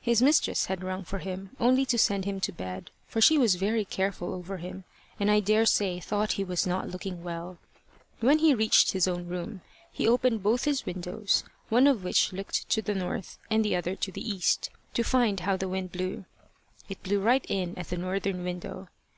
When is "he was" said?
6.32-6.66